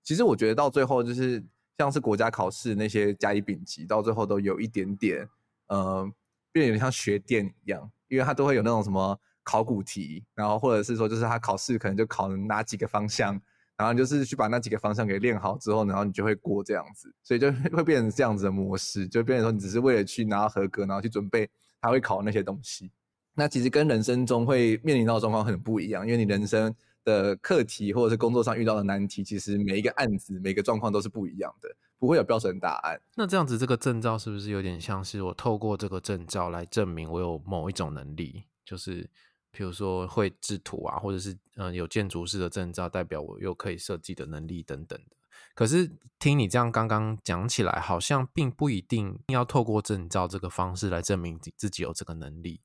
[0.03, 1.41] 其实我觉得到最后就是。
[1.81, 5.27] 像是国家考试那些甲乙丙级，到最后都有一点点，
[5.67, 6.03] 呃，
[6.51, 13.41] 变得有点像学电一样，因为它都会有那种什么考古题，然后或者是说，就是他考试可能就考哪几个方向，
[13.75, 21.49] 然后就是去把那几个方向给练好之后，然后你就会过这样子，所以就会变成这样子的模式，就变成说你只是为了去拿合格，然后去准备
[21.81, 22.91] 他会考那些东西。
[23.33, 26.73] 那其实跟人生中会面临到的状况很不一样，因为你人生。
[27.03, 32.99] 的课题或者是工作上遇到的难题，其实每一个案子、每个状况都是不一样的，不会有标准答案。
[33.15, 38.43] 那这样子，这个证照是不是有点像是我透过这个证照来证明我有某一种能力？
[38.63, 39.09] 就是
[39.51, 45.15] 比如说会制图啊，或者是嗯、呃、有建筑师的证照，代表我又可以设计的能力等等的。
[45.53, 52.61] 可是听你这样刚刚讲起来，好像并不一定要透过证照这个方式来证明自己有这个能力。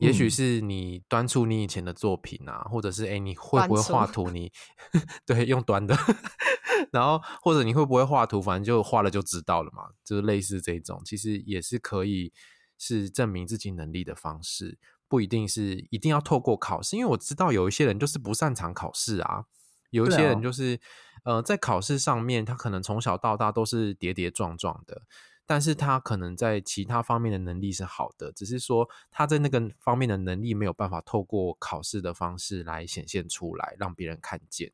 [0.00, 4.30] 也许是你端出你以前的作品啊，或者是哎，你会不会画图？
[4.30, 4.50] 你
[5.26, 5.96] 对，用端的，
[6.90, 8.40] 然后或者你会不会画图？
[8.40, 12.32] 反正就画了就知道了嘛，就是类似这种，其实也是可以
[12.78, 16.96] 是证明自己能力的方式，不一定是一定要透过考试。
[16.96, 19.44] 因为我知道有一些人就是不擅长考试啊，
[19.90, 20.80] 有一些人就是、
[21.24, 25.02] 哦、呃，在考试上面他可能从小到大都是跌跌撞撞的。
[25.46, 34.72] 但是他可能在其他方面的能力是好的，只是说他在那个方面的能力没有办法透过考试的方式来显现出来，让别人看见。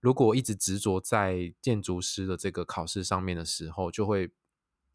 [0.00, 4.30] 如果一直执着在建筑师的这个考试上面的时候，就会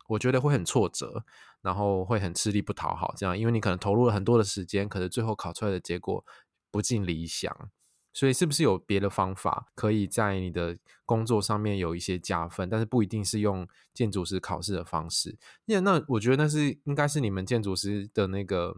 [0.07, 1.25] 我觉得会很挫折，
[1.61, 3.13] 然后会很吃力不讨好。
[3.17, 6.25] 这样，因为你可能投入了很多的时间，可是最后考出来的结果
[6.69, 7.69] 不尽理想。
[8.13, 12.69] 所以，是不是有别的方法可以在你的工作上面有一些加分？
[12.69, 15.37] 但是不一定是用建筑师考试的方式。
[15.65, 18.75] 那那我觉得那是应该是你们建筑师的那个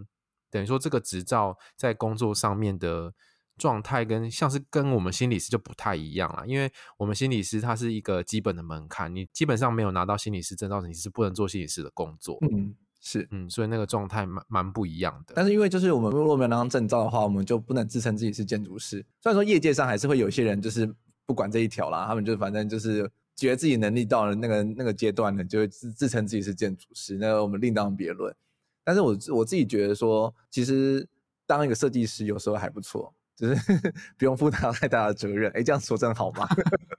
[0.52, 3.14] 等于说这个执照在工作上面的
[3.58, 6.46] 状态，跟像是跟我们心理师就不太一样了。
[6.46, 12.38] 因为我们心理师他是一个基本的门槛，你基本上没有拿到心理师证照，你是不能做心理师的工作。
[12.42, 12.76] 嗯。
[13.06, 15.34] 是，嗯，所以那个状态蛮蛮不一样的。
[15.36, 19.06] 但是因为就是我们如果没有拿到证照的话，我们就不能自称自己是建筑师。
[19.22, 20.90] 虽然说业界上还是会有一些人就是
[21.26, 27.18] 不管这一条啦，他们就反正就是觉得自己能力到了那个那个阶段呢，就会自自称自己是建筑师。
[27.18, 28.34] 那我们另当别论。
[28.86, 31.06] 但是我我自己觉得说，其实
[31.46, 33.56] 当一个设计师有时候还不错，就是
[34.18, 35.52] 不用负担太大的责任。
[35.52, 36.48] 哎，这样说真好吗？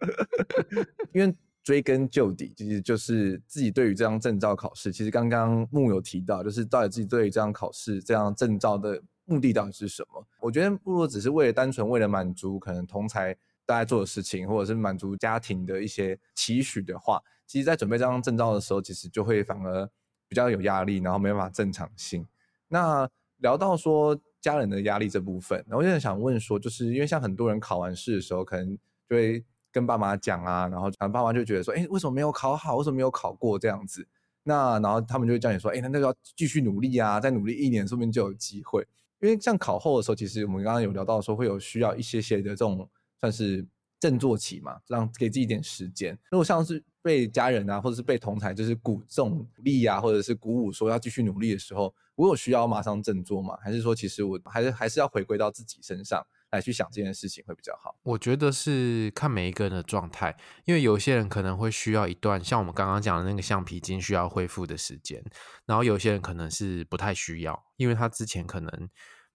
[1.15, 1.35] 因为。
[1.65, 4.93] 追根究底，其实就是自己对于这张证照考试。
[4.93, 10.25] 其实刚刚木有提到，就是到底自己对于这张考试、这张证照的目的到底是什么？
[10.41, 19.89] 我觉得，如果只是为了单纯为了满足可能同才大家做的事情，或者是满足家庭的一些期许的话，其实在准备这张证照的时候，其实就会反而
[20.29, 22.27] 比较有压力，然后没办法正常性。
[22.69, 28.77] 那聊到说家人的压力这部分，然后我就想问说，就是因为像很多人考完试的时候，可能
[29.09, 29.43] 就会。
[29.75, 32.77] 跟爸妈讲啊，然后爸妈就觉得说，哎，为什么没有考好？
[32.77, 34.07] 为什么没有考过这样子？
[34.45, 38.87] 那然后他们就会叫你说，哎，那那个要继续努力啊，再努力一年，说不定就有机会。
[39.21, 43.67] 因为像考后的时候，其实我们刚刚有聊到说，会有需要一些些的这种算是
[43.99, 46.17] 振作期嘛，让给自己一点时间。
[46.31, 53.59] 如果像是被家人啊，或者是被同侪就是鼓这种鼓励啊，或者是鼓舞说要继续努力的时候，我有需要马上振作吗？
[53.61, 56.25] 还是说其实我还是还是要回归到自己身上？
[56.55, 57.97] 来去想这件事情会比较好。
[58.03, 65.23] 我觉得是看每一个人的状态，因为有些人可能会需要一段像我们刚刚讲的那个橡皮筋需要恢复的时间，
[65.67, 68.89] 然后有些人可能是不太需要，因为他之前可能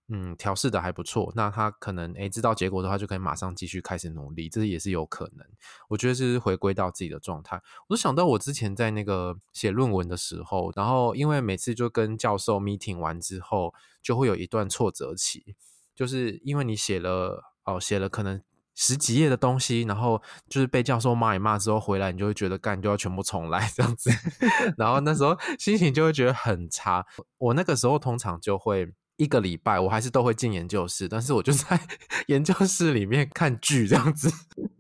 [0.08, 5.46] 嗯调试的还不错，那他可能诶知道结果的话就可以马上继续开始努力，这也是有可能。
[5.90, 7.62] 我觉得是回归到自己的状态。
[7.88, 15.56] 我就想到我之前在那个写论文的时候，然后因为每次就跟教授 meeting 完之后，就会有一段挫折期。
[16.00, 18.42] 就是因为你写了哦，写了可能
[18.74, 24.10] 十几页的东西，然后就是被教授骂一骂之后回来，你就会觉得干就要全部重来这样子，
[24.80, 27.06] 然后那时候心情就会觉得很差。
[27.38, 31.78] 我那个时候通常就会一个礼拜，我还是都会进研究室，但是我就在
[32.28, 34.32] 研究室里面看剧这样子，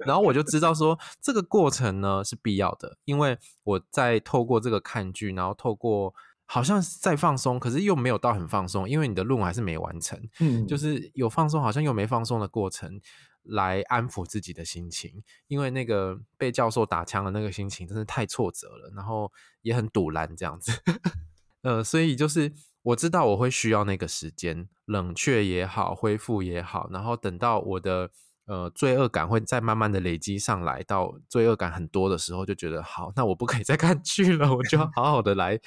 [0.07, 6.13] 然后我就知道说这个过程呢是必要的，因为我在透过这个看剧，然后透过。
[6.51, 10.19] 好像在放松，可是又没有到很放松，因为你的论文还是没完成。
[10.39, 12.99] 嗯，就是有放松，好像又没放松的过程，
[13.43, 15.21] 来安抚自己的心情。
[15.47, 19.31] 因为那个被教授打枪的那个心情真的太挫折了，然后
[19.61, 20.71] 也很堵然这样子。
[21.61, 28.09] 呃，所以就是我知道我会需要那个时间，冷却也好，恢复也好，然后等到我的。
[28.49, 35.59] 呃，罪恶感会再慢慢的累积上来，到罪恶感很多的时候，就觉得好，那我不可以再看剧了，我就要好好的来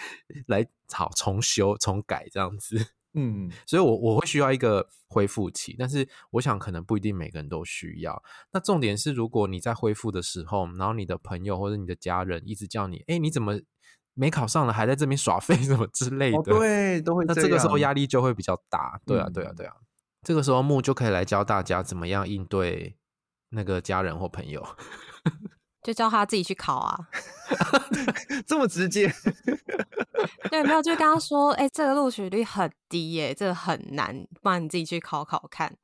[0.49, 2.85] 来好重修重改这样子。
[3.15, 8.21] 嗯，所以我我会需要一个恢复期，但是我想可能不一定每个人都需要。
[8.51, 13.61] 那重点是，如果你在恢复的时候，然后你的朋友或者你的家人一直叫你，哎，你怎么
[14.15, 16.39] 没考上了，还在这边耍废什么之类的？
[16.39, 17.25] 哦、对，都会。
[17.27, 19.01] 那这个时候压力就会比较大。
[19.07, 19.75] 对啊，对啊，对啊。
[20.23, 22.97] 这个时候木就可以来教大家怎么样应对
[23.51, 24.65] 那个家人或朋友，
[25.83, 27.09] 就叫他自己去考啊，
[28.47, 29.13] 这么直接？
[30.51, 35.77] 对，没有就跟他说，哎、欸，这个录取率很低耶，这个很难，不然你自己去考考看。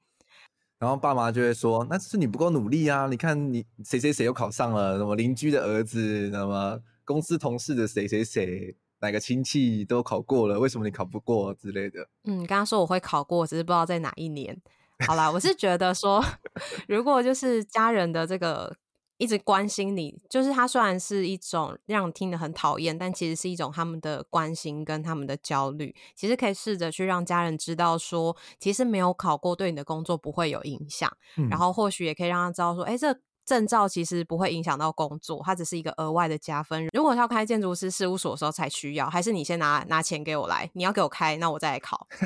[0.78, 3.08] 然后爸妈就会说，那是你不够努力啊！
[3.10, 8.76] 你看你谁谁谁又考上了，什么邻居的儿子，什么公司同事的谁谁谁。
[9.00, 12.08] 哪个亲戚都考过了，为什么你考不过之类的？
[12.24, 14.60] 嗯，刚刚说我会考过，只是不知道在哪一年。
[15.06, 16.24] 好啦，我是觉得说，
[16.88, 18.76] 如果就是家人的这个
[19.16, 25.94] 一直关心你，就是他虽然是一种让你听得很讨厌，但其实是一种他们的关心跟他们的焦虑。
[26.16, 31.08] 其实可以试着去让家人知道说，其实没有考过对你的工作不会有影响。
[31.36, 33.16] 嗯、然后或许也可以让他知道说，哎，这
[33.48, 36.86] 证照其实不会影响到工作，它只是一个额外的加分。
[36.92, 42.06] 如果要开建筑师事务所的时候才需要，还是你先拿拿钱给我来，你要给我开，那我再来考。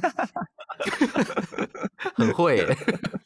[2.16, 2.77] 很会耶，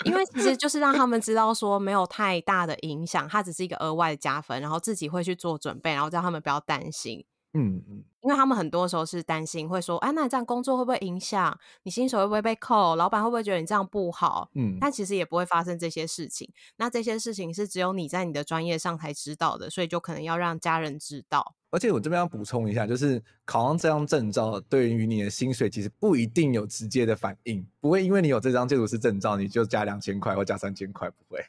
[0.05, 7.25] 因为其实就是让他们知道说没有太大的影响，它只是一个额外的加分，然后自己会去做准备，然后叫他们不要担心。
[7.55, 11.59] 嗯嗯，因为他们很多时候是担心会说，哎，那你这样工作会不会影响？
[11.85, 12.97] 你薪水会不会被扣？
[12.97, 14.51] 老板会不会觉得你这样不好？
[14.55, 16.51] 嗯，但其实也不会发生这些事情。
[16.77, 21.55] 那这些事情是只有你在你的专业上才知道的，所以就可能要让家人知道。
[21.71, 31.45] 而且我这边要补充一下，就是考上这张证照，对于你的薪水其实不一定有直接的反应，不会因为你有这张建筑师证照，你就加两千块或加三千块，不会。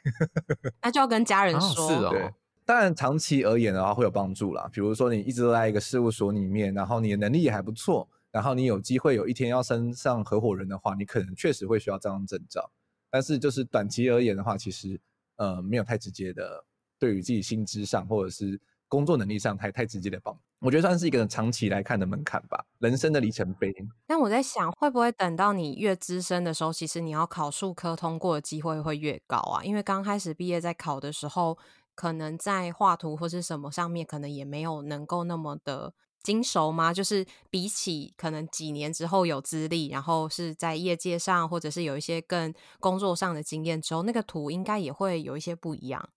[0.82, 1.86] 那就要跟家人 说。
[1.86, 2.32] 哦，是哦。
[2.68, 4.68] 当然长期而言的话会有帮助啦。
[4.70, 12.70] 比如说你一直都在一个事务所里面，然后你的能力也还不错，然后你有机会有一天要升上合伙人的话，你可能确实会需要这张证照。
[13.10, 15.00] 但是就是短期而言的话，其实
[15.36, 16.62] 呃没有太直接的
[16.98, 18.60] 对于自己薪资上或者是。
[18.90, 23.70] 工作能力上太太直接的帮，我觉得算是一个长期来看的门槛吧，人生的里程碑。
[24.06, 29.62] 但我在想，会不会等到你越资深的时候，其实你要考数科通过的机会会越高啊？
[29.62, 31.58] 因为刚开始毕业在考的时候，
[31.98, 35.92] 可能在画图或是什么上面，可能也没有能够那么的
[36.22, 36.94] 精熟吗？
[36.94, 46.08] 就是比起可能几年之后有资历，然后是在业界上或者是有一些更工作上的经验之后，那个图应该也会有一些不一样。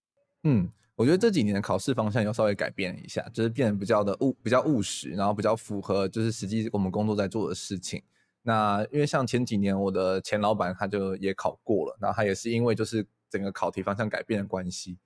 [0.44, 0.70] 嗯。
[0.98, 8.04] 我觉得这几年的考试方向又稍微改变了一下，就是变得比较的务比较务实，然后比较符合就是实际我们工作在做的事情。
[8.44, 15.00] 那因为像前几年我的前老板他就也考过了，然后他也是因为就是整个考题方向改变的关系，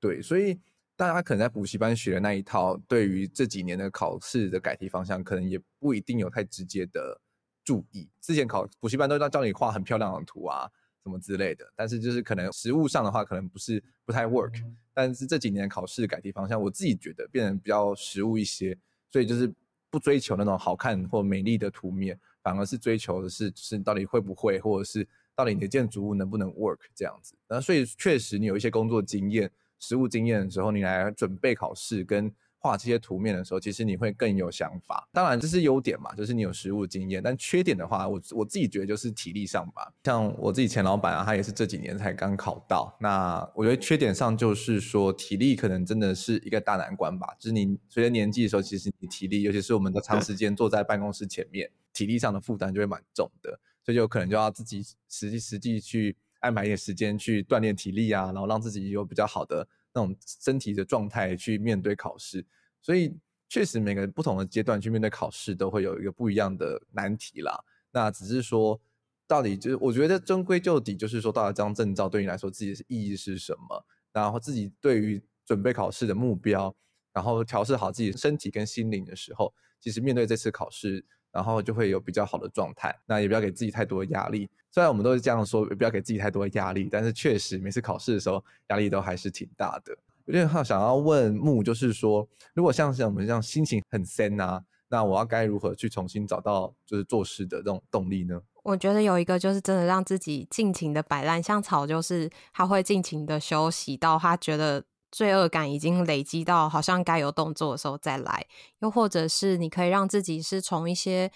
[0.00, 0.58] 对，所以
[0.96, 7.20] 大家可能在补习班学的那一套，对于这几年的考试的改题方向，可能也不一定有太直接的
[7.64, 8.08] 注意。
[8.20, 10.70] 之前考补习班都要教你画很漂亮的图啊。
[11.04, 14.62] 什么之类的，但是就是可能实物上的话，可能不是不太 work。
[14.92, 18.76] 但是这几年考试改题方向，我自己觉得变得比较实物一些，
[19.10, 19.50] 所以就是
[19.88, 27.34] 不追求那种好看或美丽的图面，反而是追求的是是到底会不会，或者是到底你的建筑物能不能 work 这样子。
[27.48, 32.32] 那所以确实你有一些工作经验、实物经验的时候，你来准备考试跟。
[32.60, 35.08] 画这些图面的时候，其实你会更有想法。
[35.12, 37.22] 当然这是优点嘛，就是你有实物经验。
[37.22, 39.92] 但缺点的话，我我自己觉得就是体力上吧。
[40.02, 42.92] 像我自己前老板啊，他也是这几年才刚考到。
[43.00, 47.28] 那我觉得缺点上就是说体力可能真的是一个大难关吧。
[47.38, 53.60] 就是你随着年纪的时候，其实你体力，尤其是我们都长时间坐在办公室前面，体力上的负担就会蛮重的。
[53.84, 59.66] 所以就可能就要自己实际实际去安排一点时间去锻炼体力啊，然后让自己有比较好的。
[59.94, 62.44] 那种身体的状态去面对考试，
[62.80, 63.16] 所以
[63.48, 67.58] 确实每个不同的阶段去面对考试都会有一个不一样的难题啦。
[67.90, 68.78] 那只是说，
[69.26, 73.84] 到底就是我觉得终归就底就是说，到底这张证照对你来说自己的意义是什么？
[74.12, 76.72] 然后自己对于准备考试的目标，
[77.12, 81.04] 然后调试好自己身体跟心灵的时候，其实面对这次考试。
[81.30, 84.48] 然后就会有比较好的状态，那也不要给自己太多压力。
[84.70, 89.96] 虽然我们都是这样说，不要给自己太多压力，但是确实每次考试的时候压力都还是挺大的。
[90.26, 98.40] 有点好想要问木，就是说，如果像是我们这样心情很森啊，那我要该如何去重新找到就是做事的这种动力呢？
[98.62, 104.84] 我觉得有一个就是真的让自己尽情的摆烂，像草就是他会尽情的休息到他觉得。
[105.10, 108.44] 罪恶感已经累积到好像该有动作的时候再来，
[108.80, 111.32] 又或者是你可以让自己是从一些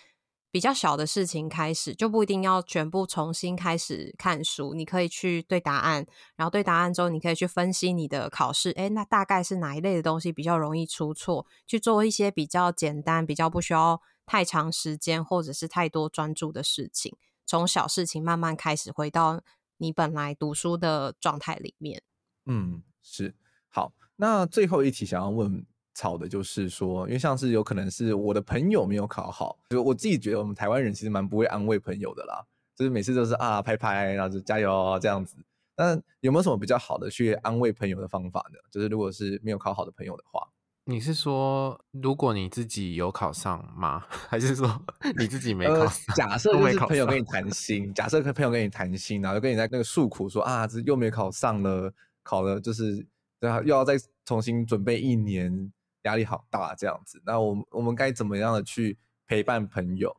[0.52, 4.74] 比较小的事情开始，就不一定要全部重新开始看书。
[4.74, 11.46] 你可以去对答案，然后对答案之后，你可以去分析你的考试，诶，那大概是哪一类的东西比较容易出错？
[11.66, 19.42] 去做一些比较简单、比较不需要太长时间或者是太多专注的事情，从小事情慢慢开始，回到
[19.78, 22.02] 你本来读书的状态里面。
[22.44, 23.34] 嗯，是。
[23.70, 25.64] 好，那最后一题想要问
[25.94, 32.44] 草的，就是说，因为像是有可能是我的朋友没有考好，就我自己觉得我们台湾人其实蛮不会安慰朋友的啦，
[32.76, 35.36] 就是每次都是啊拍拍，然后就加油这样子。
[35.76, 38.58] 那有没有什么比较好的去安慰朋友的方法呢？
[38.70, 40.46] 就是如果是没有考好的朋友的话，
[40.84, 44.04] 你是说如果你自己有考上吗？
[44.28, 44.82] 还是说
[45.18, 46.04] 你自己没考上？
[46.08, 53.06] 呃、假设就是朋友跟你谈心，假设朋友跟你谈心，然后跟你在那个诉苦说啊，这又没考上了，考了就是。
[53.40, 55.72] 对啊，又要再重新准备一年，
[56.02, 57.22] 压力好大这样子。
[57.24, 60.14] 那我们我们该怎么样的去陪伴朋友，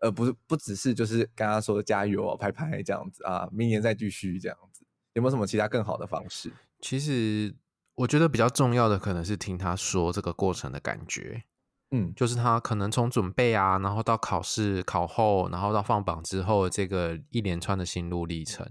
[0.00, 4.84] 而不是不只是就是跟他说加油哦，拍拍这样子啊，明年再继续这样子。
[5.14, 6.52] 有没有什么其他更好的方式？
[6.80, 7.54] 其实
[7.94, 11.44] 我觉得比较重要的可能是听他说这个过程的感觉。
[11.90, 18.66] 嗯，就是他可能从准备啊，然后到考试、考后，然后到放榜之后，这个一连串的心路历程。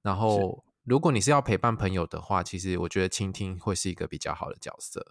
[0.00, 5.04] 然后，如果你是要陪伴朋友的话，其实我觉得倾听会是一个比较好的角色。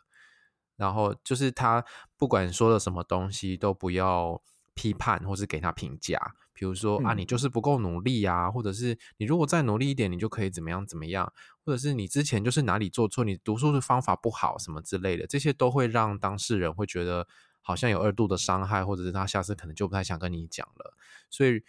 [0.81, 1.85] 然后，就是他
[2.17, 4.41] 不管说了什么东西，都不要
[4.73, 6.19] 批判或是给他评价。
[6.53, 11.31] 比如说啊，你就是不够努力啊，或者是你如果再努力一点，你就可以怎么样怎么样，
[11.63, 17.27] 或者是你之前就是哪里做错，你读书的方法不好什么之类的，这些都会让当事人会觉得。
[17.63, 20.95] 好像有二度的伤害，或者是他下次可能就不太想跟你讲了，
[21.29, 21.61] 所以，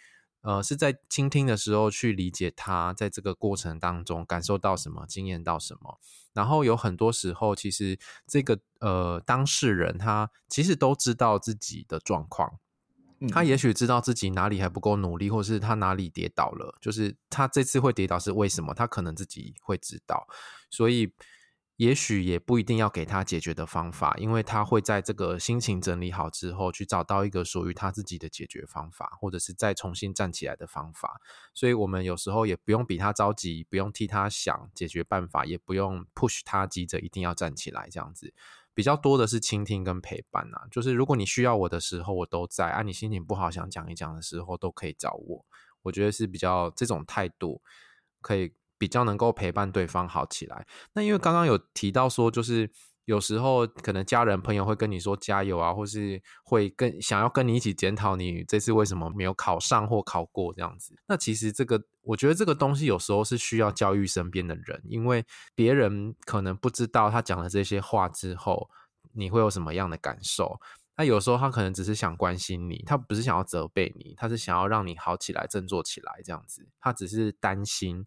[0.43, 5.99] 呃，是在倾听的时候去理解他在这个过程当中感受到什么，经验到什么，
[6.33, 12.59] 然后有很多时候，其实这个呃当事人他其实都知道自己的状况，
[13.29, 20.27] 他也许知道自己哪里还不够努力，或是他哪里跌倒了，就是他这次会跌倒是为什么，他可能自己会知道，
[20.69, 21.13] 所以。
[21.83, 31.19] 也许也不一定要给他解决的方法，因为他会在这个心情整理好之后，去找到一个属于他自己的解决方法，或者是再重新站起来的方法。
[31.53, 37.89] 所以，我们有时候也不用比他着急，不用替他想解决办法，也不用 push 他急着一定要站起来。
[37.91, 38.33] 这样子
[38.73, 45.45] 比较多的是倾听跟陪伴啊，就是如果你需要我的时候，我都在；啊，你心情不好想讲一讲的时候，都可以找我。
[45.81, 47.61] 我觉得是比较这种态度
[48.21, 48.53] 可以。
[48.83, 50.67] 比较能够陪伴对方好起来。
[50.91, 52.69] 那因为刚刚有提到说，就是
[53.05, 60.99] 有时候可能家人朋友会跟你说加油啊，或是会跟想要跟你一起检讨你这次为什么没有考上或考过这样子。
[61.07, 65.25] 那其实这个我觉得这个东西有时候是需要教育身边的人，因为
[65.55, 68.69] 别人可能不知道他讲了这些话之后
[69.13, 70.59] 你会有什么样的感受。
[70.97, 76.67] 那有时候他可能只是想关心你，他不是想要责备你，他是想要让你好起来、振作起来这样子。
[76.81, 78.05] 他只是担心。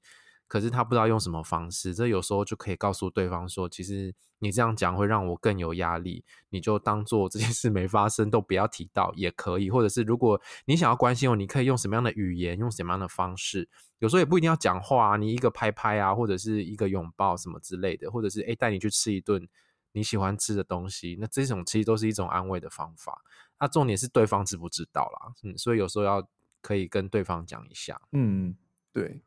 [0.48, 9.70] 可是他不知道用什么方式，这有时候就可以告诉对方说，其实你这样讲会让我更有压力，你就当做这件事没发生，都不要提到也可以。
[9.70, 13.68] 或者是如果你想要关心我，你可以用什么样的语言，用什么样的方式，
[13.98, 19.48] 有时候也不一定要讲话啊，你一个拍拍啊，或者是一个拥抱什么之类的，或者是诶带你去吃一顿
[19.92, 23.22] 你喜欢吃的东西，那这种其实都是一种安慰的方法。
[23.58, 26.28] 那重点是对方知不知道啦，嗯，所以有时候要
[26.60, 28.54] 可以跟对方讲一下，嗯，
[28.92, 29.22] 对。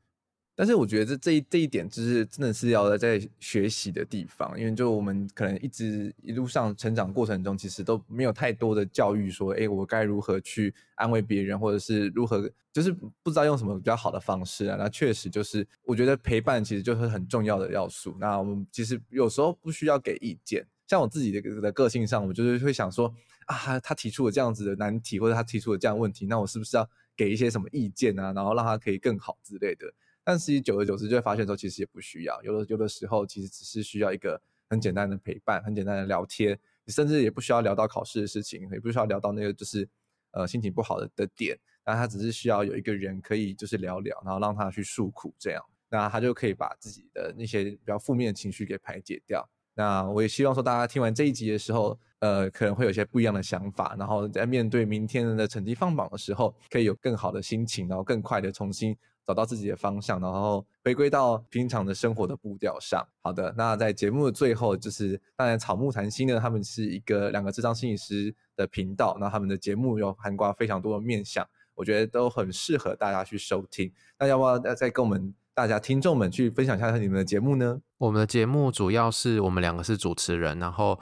[0.60, 14.76] 但是我觉得这这一这一点就是真的是要在学习的地方，因为就我们可能一直一路上成长过程中，其实都没有太多的教育说，哎，我该如何去安慰别人，或者是如何就是不知道用什么比较好的方式啊。
[14.78, 18.18] 那确实就是我觉得陪伴其实就是很重要的要素。
[18.20, 23.10] 那我们其实有时候不需要给意见，像我自己的的个性上，我就是会想说
[23.45, 26.86] 啊，他提出了这样子的难题，或者他提出了这样问题，那我是不是要
[27.16, 29.89] 给一些什么意见啊，然后让他可以更好之类的。
[30.30, 32.40] 但是久而久之就会发现说，其实也不需要。
[32.44, 36.56] 有的有的时候，其实只是需要一个很简单的陪伴，很简单的聊天。
[36.86, 39.90] 你甚至也不需要聊到考试的事情，也不需要聊到那个就是
[40.34, 41.58] 呃心情不好的的点。
[41.84, 49.44] 那他只是需要有一个人可以就是聊聊，然后让他去诉苦，这样，那他就可以把自己的那些比较负面的情绪给排解掉。
[49.74, 58.96] 那我也希望说，大家听完这一集的时候，呃，可能会有一些不一样的想法，然后在面对明天的成绩放榜的时候，可以有更好的心情，然后更快的重新。
[59.30, 63.08] 找到自己的方向，然后回归到平常的生活的步调上。
[63.22, 73.94] 好的，那在节目的最后，就是当然草木谈心呢，他们是一个两个智商心理师的频道，那他们的节目有涵盖非常多的面向，我觉得都很适合大家去收听。
[74.18, 77.80] 那要不要再跟我们大家听众们去分享一下你们的节目呢？
[78.00, 81.00] 我们的节目主要是我们两个是主持人，然后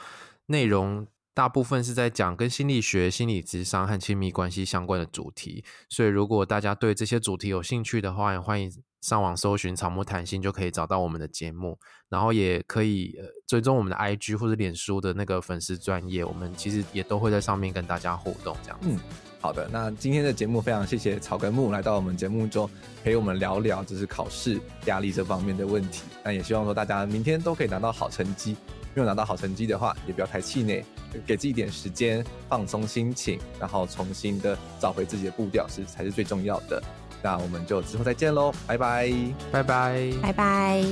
[0.47, 1.07] 内容。
[1.37, 11.77] 大部分是在讲跟心理学、心理智商和亲密关系相关的主题，所以如果大家对这些主题有兴趣的话，也欢迎上网搜寻“草木谈心”就可以找到我们的节目，
[12.09, 18.79] 然后也可以呃追踪我们的 IG 或者脸书的那个粉丝专业，我们其实也都会在上面跟大家互动这样。
[18.81, 18.97] 嗯，
[19.39, 22.67] 好的，那今天的节目非常谢谢草跟木来到我们节目中
[23.03, 28.57] 陪我们聊聊就是考试压力这方面的问题，那也希望说大家明天都可以拿到好成绩。
[28.97, 30.83] 没有拿到好成绩的话也不要太气馁
[31.23, 36.81] 给自己一点时间放松心情然后重新的找回自己的步调是才是最重要的。
[37.21, 39.13] 那我们就之后再见喽拜拜。
[39.51, 40.11] 拜拜。
[40.19, 40.83] 拜拜。